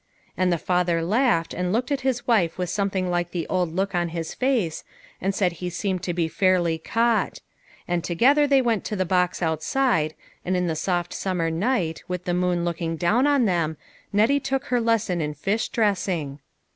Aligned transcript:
And 0.35 0.51
the 0.51 0.57
father 0.57 1.03
laughed, 1.03 1.53
and 1.53 1.71
looked 1.71 1.91
at 1.91 2.01
his 2.01 2.25
wife 2.25 2.57
with 2.57 2.71
something 2.71 3.11
like 3.11 3.29
the 3.29 3.45
old 3.49 3.75
look 3.75 3.93
on 3.93 4.09
his 4.09 4.33
face, 4.33 4.83
and 5.21 5.31
said 5.35 5.51
he 5.51 5.69
seemed 5.69 6.01
to 6.01 6.13
be 6.15 6.27
fairly 6.27 6.79
caught. 6.79 7.39
And 7.87 8.03
together 8.03 8.47
they 8.47 8.63
went 8.63 8.83
to 8.85 8.95
the 8.95 9.05
box 9.05 9.43
outside, 9.43 10.15
and 10.43 10.57
in 10.57 10.65
the 10.65 10.75
soft 10.75 11.13
summer 11.13 11.51
night, 11.51 12.01
with 12.07 12.25
the 12.25 12.33
moon 12.33 12.65
looking 12.65 12.95
down 12.97 13.27
on 13.27 13.45
them, 13.45 13.77
Nettie 14.11 14.39
took 14.39 14.63
her 14.65 14.81
lesson 14.81 15.21
in 15.21 15.35
fish 15.35 15.69
dressing. 15.69 16.39